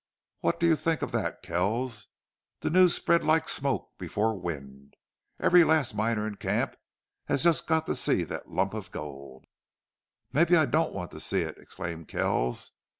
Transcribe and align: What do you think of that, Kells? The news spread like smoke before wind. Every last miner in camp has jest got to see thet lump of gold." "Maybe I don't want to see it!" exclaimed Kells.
What 0.39 0.59
do 0.59 0.65
you 0.65 0.75
think 0.75 1.03
of 1.03 1.11
that, 1.11 1.43
Kells? 1.43 2.07
The 2.61 2.71
news 2.71 2.95
spread 2.95 3.23
like 3.23 3.47
smoke 3.47 3.99
before 3.99 4.35
wind. 4.35 4.95
Every 5.39 5.63
last 5.63 5.93
miner 5.93 6.25
in 6.27 6.37
camp 6.37 6.75
has 7.25 7.43
jest 7.43 7.67
got 7.67 7.85
to 7.85 7.93
see 7.95 8.25
thet 8.25 8.49
lump 8.49 8.73
of 8.73 8.89
gold." 8.89 9.45
"Maybe 10.33 10.55
I 10.55 10.65
don't 10.65 10.93
want 10.95 11.11
to 11.11 11.19
see 11.19 11.41
it!" 11.41 11.55
exclaimed 11.59 12.07
Kells. 12.07 12.71